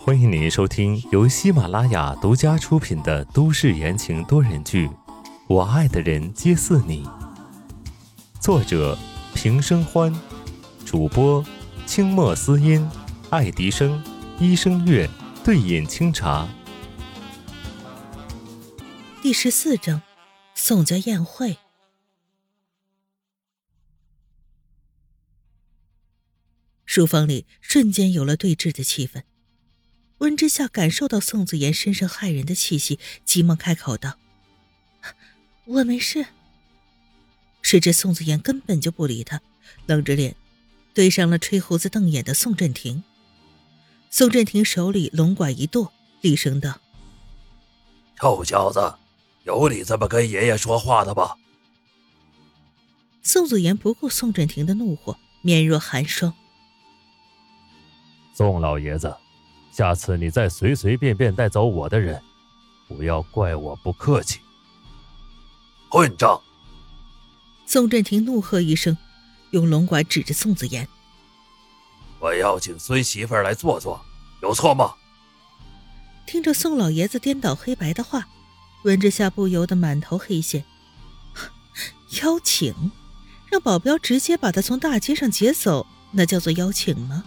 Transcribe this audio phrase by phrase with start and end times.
[0.00, 4.88] 欢迎您收听由喜马拉雅独家出品的都市言情多人剧
[5.48, 7.04] 《我爱的人皆似你》，
[8.40, 8.98] 作者
[9.34, 10.12] 平生欢，
[10.86, 11.44] 主播
[11.84, 12.88] 清墨思音、
[13.28, 14.02] 爱迪生、
[14.38, 15.08] 医生月、
[15.44, 16.48] 对饮清茶。
[19.20, 20.00] 第十四章，
[20.54, 21.58] 宋家宴会。
[26.94, 29.22] 书房里瞬间有了对峙的气氛。
[30.18, 34.18] 温之夏感受到宋子言身上骇人的气息，急忙开口道
[35.64, 36.26] ：“我没事。”
[37.62, 39.40] 谁知宋子言根本就不理他，
[39.86, 40.36] 冷着脸
[40.92, 43.02] 对上了吹胡子瞪眼的宋振廷。
[44.10, 46.78] 宋振廷手里龙拐一剁，厉声道
[48.20, 48.96] ：“臭小子，
[49.44, 51.36] 有你这么跟爷爷说话的吗？”
[53.24, 56.34] 宋子言不顾宋振廷的怒火，面若寒霜
[58.32, 59.16] ：“宋老爷子。”
[59.72, 62.22] 下次你再随随便便带走我的人，
[62.86, 64.40] 不要怪我不客气。
[65.88, 66.38] 混账！
[67.64, 68.98] 宋振廷怒喝一声，
[69.52, 70.86] 用龙拐指着宋子言
[72.20, 74.04] ：“我要请孙媳妇来坐坐，
[74.42, 74.94] 有错吗？”
[76.26, 78.28] 听着宋老爷子颠倒黑白的话，
[78.84, 80.64] 温之夏不由得满头黑线。
[82.22, 82.92] 邀请？
[83.50, 87.24] 让保镖直接把他从大街上劫走，那叫做邀请吗？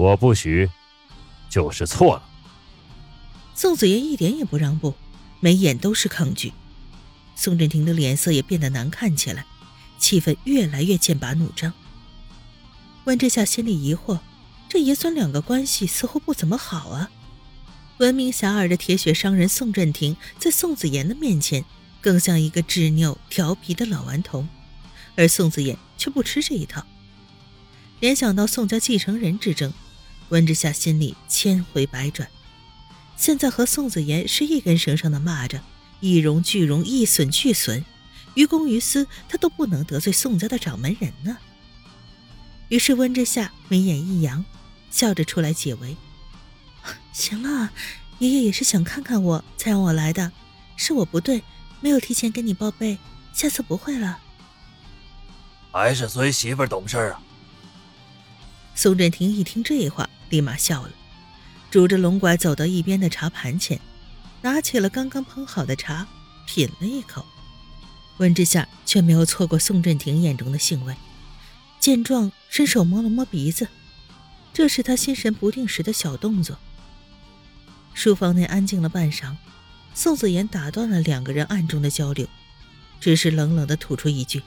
[0.00, 0.70] 我不许。
[1.50, 2.22] 就是错了。
[3.54, 4.94] 宋子言一点也不让步，
[5.40, 6.52] 眉眼都是抗拒。
[7.34, 9.44] 宋振廷的脸色也变得难看起来，
[9.98, 11.72] 气氛越来越剑拔弩张。
[13.04, 14.20] 温之夏心里疑惑，
[14.68, 17.10] 这爷孙两个关系似乎不怎么好啊。
[17.98, 21.64] 闻名遐迩的铁血商人宋振廷，在宋子言的面前，
[22.00, 24.48] 更像一个执拗调皮的老顽童，
[25.16, 26.86] 而宋子言却不吃这一套。
[27.98, 29.72] 联想到宋家继承人之争。
[30.30, 32.28] 温之夏心里千回百转，
[33.16, 35.60] 现在和宋子言是一根绳上的蚂蚱，
[35.98, 37.84] 一荣俱荣，一损俱损，
[38.34, 41.36] 于公于私，他都不能得罪宋家的掌门人呢。
[42.68, 44.44] 于是温之夏眉眼一扬，
[44.90, 45.96] 笑着出来解围
[47.12, 47.70] ：“行了，
[48.20, 50.30] 爷爷也是想看看我才让我来的，
[50.76, 51.42] 是我不对，
[51.80, 52.96] 没有提前跟你报备，
[53.32, 54.20] 下次不会了。”
[55.72, 57.20] 还是孙媳妇懂事啊。
[58.76, 60.08] 宋振廷一听这话。
[60.30, 60.90] 立马笑了，
[61.70, 63.78] 拄着龙拐走到一边的茶盘前，
[64.40, 66.06] 拿起了刚刚烹好的茶，
[66.46, 67.26] 品了一口。
[68.18, 70.94] 温之下却没有错过宋振廷眼中的兴味，
[71.78, 73.68] 见状伸手摸了摸鼻子，
[74.52, 76.56] 这是他心神不定时的小动作。
[77.92, 79.36] 书房内安静了半晌，
[79.94, 82.26] 宋子言打断了两个人暗中的交流，
[83.00, 84.42] 只是冷冷的吐出一句：“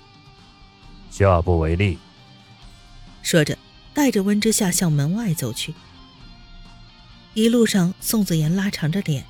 [1.11, 1.97] 下不为例。”
[3.21, 3.57] 说着。
[3.93, 5.73] 带着温之夏向门外走去。
[7.33, 9.25] 一路上，宋子言拉长着脸，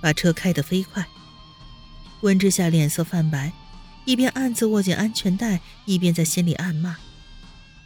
[0.00, 1.06] 把车开得飞快。
[2.22, 3.52] 温之夏脸色泛白，
[4.04, 6.96] 一边暗自握紧安全带，一边在心里暗骂：“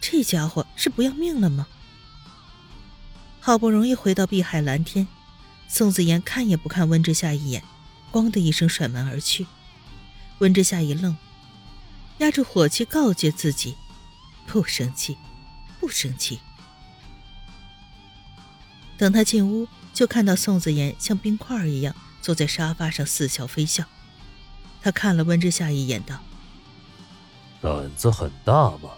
[0.00, 1.66] 这家伙是不要命了吗？”
[3.41, 5.09] 好不容易回到碧海蓝天，
[5.66, 7.65] 宋子言看也不看温之夏一眼，
[8.12, 9.47] 咣的一声甩门而去。
[10.38, 11.16] 温之夏一愣，
[12.19, 13.77] 压住火气告诫自己
[14.47, 15.16] ：“不生气。”
[15.80, 16.38] 不生气。
[18.98, 23.82] 等他进屋，就看到宋子妍像冰块一样坐在沙发上似笑非笑。
[24.82, 26.20] 他看了温之夏一眼，道
[27.62, 28.91] ：“胆子很大吗？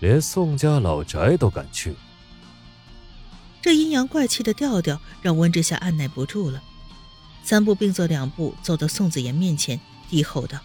[0.00, 1.94] 连宋家老宅都敢去？”
[3.62, 6.62] 这阴阳怪气的调调让温之夏按耐不住了，
[7.44, 10.58] 三步并作两步走到宋子妍面前，低吼道：“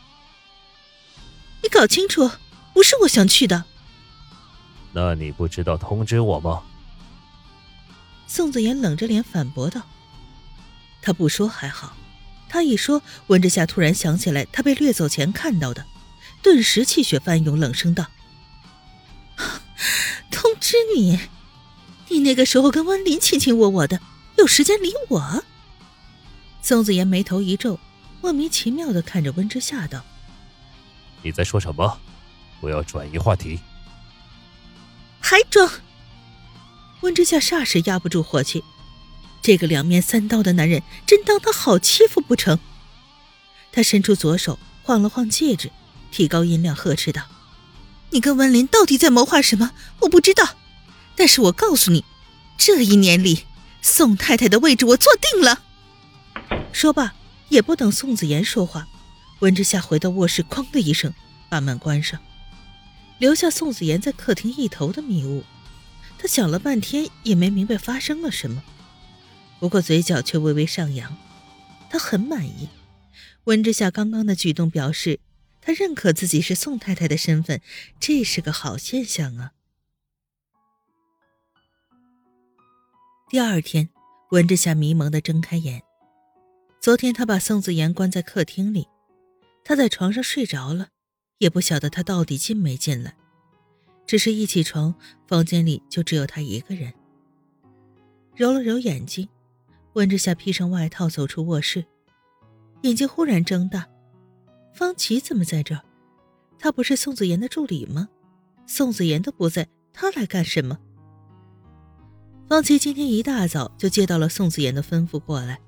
[1.62, 2.32] 你搞清楚，
[2.74, 3.66] 不是我想去的。”
[4.98, 6.64] 那你不知道通知我吗？
[8.26, 9.84] 宋子妍冷着脸反驳道
[11.04, 11.96] ：“他不说还好，
[12.50, 15.86] 他一说，温之夏突然想起来他被掠走前看到的，
[16.42, 18.08] 顿时气血翻涌，冷声道：
[20.32, 21.20] 通知你？
[22.08, 24.02] 你那个时候跟温林卿卿我我的，
[24.40, 25.44] 有时间理我？”
[26.64, 27.80] 宋子妍眉头一皱，
[28.20, 30.04] 莫名其妙的看着温之夏道
[31.22, 32.00] ：“你在说什么？
[32.62, 33.60] 我要转移话题。”
[35.30, 35.70] 还装？
[37.02, 38.64] 温之夏霎时压不住火气，
[39.42, 42.58] 这个两面三刀的男人真当他好欺负不成？
[43.74, 45.70] 他伸出左手晃了晃戒指，
[46.12, 47.24] 提高音量呵斥道
[48.12, 49.74] ：“你跟温林到底在谋划什么？
[50.00, 50.56] 我不知道，
[51.18, 52.06] 但是我告诉你，
[52.58, 53.44] 这一年里，
[53.82, 55.62] 宋太太的位置我坐定了。”
[56.72, 57.16] 说罢，
[57.50, 58.88] 也不等宋子言说话，
[59.40, 61.14] 温之夏回到卧室，哐的一声
[61.50, 62.18] 把门关上。
[63.20, 65.44] 留下宋子言在客厅一头的迷雾，
[66.20, 68.64] 他想了半天也没明白发生了什么，
[69.60, 71.18] 不过嘴角却微微上扬。
[71.90, 72.70] 他很满意，
[73.46, 75.20] 温之夏刚刚的举动表示
[75.62, 77.62] 他认可自己是宋太太的身份，
[78.00, 79.54] 这是个好现象啊。
[83.30, 83.90] 第二天，
[84.32, 85.82] 温之夏迷蒙的睁开眼。
[86.80, 88.88] 昨天他把宋子言关在客厅里，
[89.64, 90.90] 他在床上睡着了，
[91.38, 93.16] 也不晓得他到底进没进来。
[94.06, 94.96] 只是一起床，
[95.28, 96.94] 房间里就只有他一个人。
[98.36, 99.28] 揉了揉眼睛，
[99.94, 101.84] 温之夏披上外套走出卧室，
[102.84, 103.88] 眼睛忽然睁大：
[104.74, 105.82] 方琦怎么在这儿？
[106.60, 108.08] 他不是宋子妍的助理吗？
[108.66, 110.78] 宋子妍都不在，他来干什么？
[112.48, 115.60] 方琦今天一大早就接到了宋子妍的吩咐过来，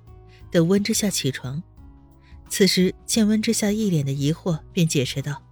[0.49, 1.61] 等温之夏起床。
[2.47, 5.43] 此时见温之夏一脸的疑惑，便解释道：“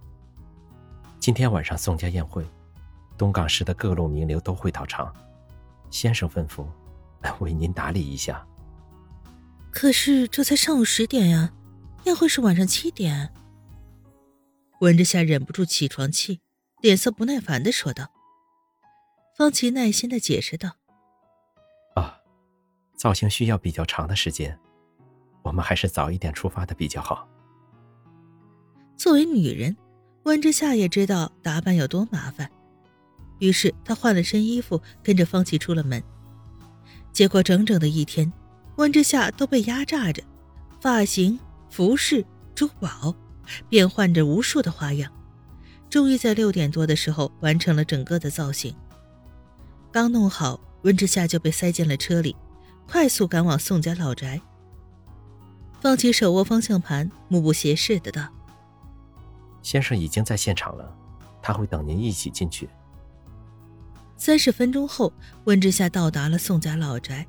[1.28, 2.42] 今天晚上宋家宴会，
[3.18, 5.14] 东港市的各路名流都会到场，
[5.90, 6.66] 先生吩咐
[7.40, 8.46] 为您打理一下。”
[9.70, 11.52] 可是这才上午十点呀，
[12.04, 13.30] 宴会是晚上七点。
[14.80, 16.40] 闻着下忍不住起床气，
[16.80, 18.10] 脸色不耐烦的说道。
[19.36, 20.76] 方琦耐心的解释道。
[21.94, 22.20] 啊
[22.96, 24.58] 造型需要比较长的时间，
[25.42, 27.28] 我们还是早一点出发的比较好。
[28.96, 29.76] 作为女人，
[30.24, 32.50] 温之夏也知道打扮有多麻烦，
[33.38, 36.02] 于是她换了身衣服，跟着方琦出了门。
[37.12, 38.32] 结果整整的一天，
[38.76, 40.22] 温之夏都被压榨着，
[40.80, 41.38] 发型、
[41.70, 42.24] 服饰、
[42.54, 43.14] 珠宝，
[43.68, 45.10] 变换着无数的花样，
[45.88, 48.74] 终于在六点多的时候完成了整个的造型。
[49.90, 52.36] 刚弄好，温之夏就被塞进了车里。
[52.90, 54.40] 快速赶往宋家老宅。
[55.78, 58.26] 方琦手握方向盘，目不斜视的道
[59.68, 60.96] ：“先生已经在现场了，
[61.42, 62.70] 他会等您一起进去。”
[64.16, 65.12] 三十分钟后，
[65.44, 67.26] 温之夏到达了宋家老宅。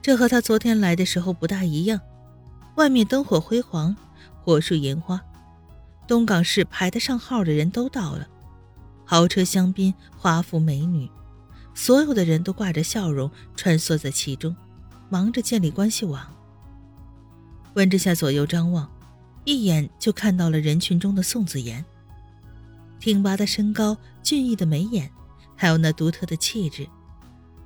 [0.00, 2.00] 这和他昨天来的时候不大一样，
[2.76, 3.96] 外面灯火辉煌，
[4.44, 5.20] 火树银花，
[6.06, 8.28] 东港市排得上号的人都到了，
[9.04, 11.10] 豪车香槟，华服美女。
[11.74, 14.54] 所有的人都挂着笑容穿梭在其中，
[15.08, 16.24] 忙着建立关系网。
[17.74, 18.88] 温之夏左右张望，
[19.50, 21.84] 一眼就看到了人群中的宋子言。
[23.00, 25.10] 挺拔的身高、俊逸的眉眼，
[25.56, 26.86] 还有那独特的气质，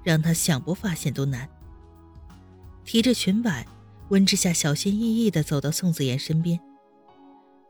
[0.03, 1.49] 让他想不发现都难。
[2.85, 3.67] 提着裙摆，
[4.09, 6.59] 温之夏小心翼翼地走到宋子言身边。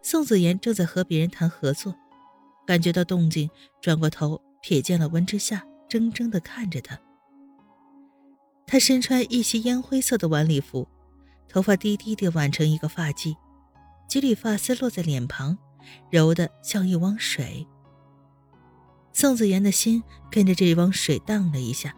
[0.01, 1.95] 宋子言正在和别人谈合作，
[2.67, 3.51] 感觉到动静，
[3.81, 5.65] 转过头瞥见了温之夏。
[5.89, 6.99] 怔怔的看着他，
[8.67, 10.89] 他身穿一袭烟灰色的晚礼服，
[11.49, 13.37] 头发低低的挽成一个发髻，
[14.07, 15.59] 几缕发丝落在脸庞，
[16.11, 17.67] 柔的像一汪水。
[19.13, 21.95] 宋子妍的心跟着这汪水荡了一下，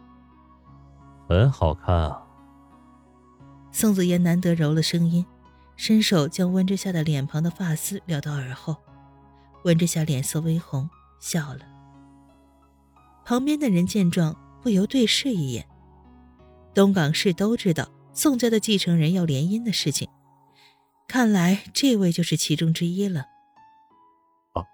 [1.27, 2.23] 很好看啊。
[3.71, 5.25] 宋子妍难得柔了声音，
[5.75, 8.75] 伸手将温之夏的脸庞的发丝撩到耳后，
[9.63, 10.89] 温之夏脸色微红，
[11.19, 11.61] 笑了。
[13.25, 15.67] 旁边的人见状，不由对视一眼。
[16.73, 20.07] 东港市都知道宋家的继承人要联姻的事情，
[21.07, 23.25] 看来这位就是其中之一了。
[24.53, 24.65] 哦，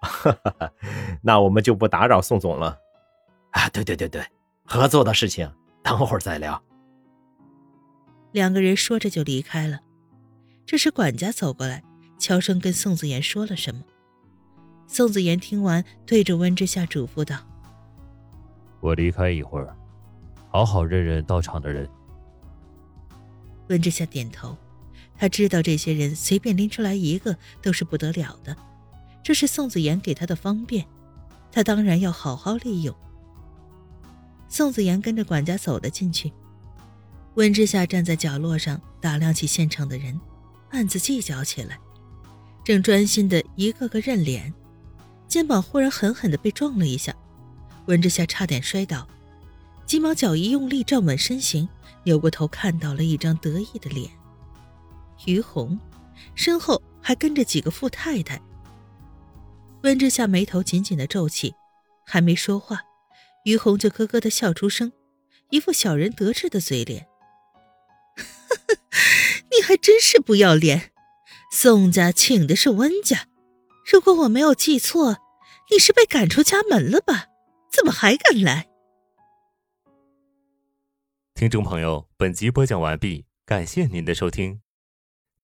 [1.22, 2.78] 那我们就不打扰宋总了。
[3.52, 4.26] 啊，对对对对，
[4.64, 5.50] 合作的事情
[5.82, 6.60] 等会儿再聊。
[8.32, 9.78] 两个人说着就离开了。
[10.66, 11.84] 这时管家走过来，
[12.18, 13.82] 悄声跟宋子言说了什么。
[14.86, 17.36] 宋子言听完，对着温之夏嘱咐道。
[18.80, 19.76] 我离开一会儿，
[20.50, 21.88] 好好认认到场的人。
[23.68, 24.56] 温之夏点头，
[25.16, 28.56] 他知道这些人随便拎出来一个都是不得了的，
[29.22, 30.84] 这是宋子言给他的方便，
[31.52, 32.94] 他当然要好好利用。
[34.48, 36.32] 宋子言跟着管家走了进去，
[37.34, 40.20] 温之夏站在角落上打量起现场的人，
[40.70, 41.78] 暗自计较起来，
[42.64, 44.52] 正专心的一个个认脸，
[45.26, 47.14] 肩膀忽然狠狠的被撞了一下。
[47.86, 49.06] 温之夏差点摔倒，
[49.86, 51.68] 急忙脚一用力站稳身形，
[52.04, 54.10] 扭过头看到了一张得意的脸，
[55.26, 55.78] 于红，
[56.34, 58.40] 身后还跟着几个富太太。
[59.82, 61.54] 温之夏眉头紧紧的皱起，
[62.06, 62.82] 还没说话，
[63.44, 64.92] 于红就咯咯的笑出声，
[65.50, 67.06] 一副小人得志的嘴脸。
[69.52, 70.92] 你还真是不要脸！
[71.52, 73.28] 宋家请的是温家，
[73.90, 75.18] 如果我没有记错，
[75.70, 77.26] 你是被赶出家门了吧？
[77.70, 78.68] 怎么还敢来？
[81.34, 84.60] 听众朋友，本集播讲完毕，感谢您的收听。